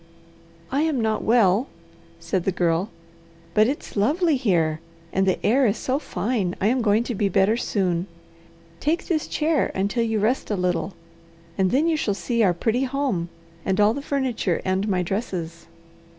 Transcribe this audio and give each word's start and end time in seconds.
"I 0.71 0.81
am 0.81 0.99
not 0.99 1.21
well," 1.23 1.67
said 2.19 2.43
the 2.43 2.51
Girl, 2.51 2.89
"but 3.53 3.67
it's 3.67 3.95
lovely 3.95 4.35
here, 4.35 4.79
and 5.13 5.27
the 5.27 5.37
air 5.45 5.67
is 5.67 5.77
so 5.77 5.99
fine 5.99 6.55
I 6.59 6.65
am 6.69 6.81
going 6.81 7.03
to 7.03 7.13
be 7.13 7.29
better 7.29 7.55
soon. 7.55 8.07
Take 8.79 9.05
this 9.05 9.27
chair 9.27 9.71
until 9.75 10.01
you 10.03 10.19
rest 10.19 10.49
a 10.49 10.55
little, 10.55 10.95
and 11.55 11.69
then 11.69 11.87
you 11.87 11.97
shall 11.97 12.15
see 12.15 12.41
our 12.41 12.51
pretty 12.55 12.85
home, 12.85 13.29
and 13.63 13.79
all 13.79 13.93
the 13.93 14.01
furniture 14.01 14.59
and 14.65 14.87
my 14.87 15.03
dresses." 15.03 15.67